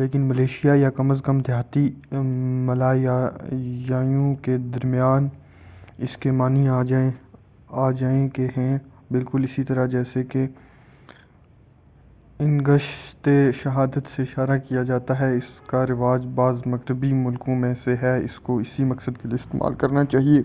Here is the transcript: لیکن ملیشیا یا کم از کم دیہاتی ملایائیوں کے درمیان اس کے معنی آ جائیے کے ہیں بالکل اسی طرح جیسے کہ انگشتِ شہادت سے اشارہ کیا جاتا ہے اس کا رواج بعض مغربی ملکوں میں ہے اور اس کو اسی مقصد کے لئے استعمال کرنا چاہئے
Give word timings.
لیکن 0.00 0.20
ملیشیا 0.20 0.74
یا 0.74 0.90
کم 0.90 1.10
از 1.10 1.20
کم 1.22 1.38
دیہاتی 1.38 1.88
ملایائیوں 2.66 4.34
کے 4.42 4.56
درمیان 4.74 5.28
اس 5.98 6.16
کے 6.16 6.30
معنی 6.30 6.68
آ 6.68 6.82
جائیے 6.82 8.28
کے 8.28 8.46
ہیں 8.56 8.78
بالکل 9.10 9.44
اسی 9.44 9.62
طرح 9.62 9.86
جیسے 9.86 10.22
کہ 10.24 10.46
انگشتِ 12.40 13.30
شہادت 13.54 14.08
سے 14.08 14.22
اشارہ 14.22 14.58
کیا 14.58 14.82
جاتا 14.82 15.18
ہے 15.20 15.36
اس 15.36 15.60
کا 15.66 15.86
رواج 15.86 16.26
بعض 16.34 16.62
مغربی 16.66 17.12
ملکوں 17.16 17.56
میں 17.56 17.74
ہے 17.86 18.12
اور 18.12 18.20
اس 18.20 18.38
کو 18.40 18.58
اسی 18.58 18.84
مقصد 18.84 19.22
کے 19.22 19.28
لئے 19.28 19.34
استعمال 19.34 19.74
کرنا 19.74 20.04
چاہئے 20.04 20.42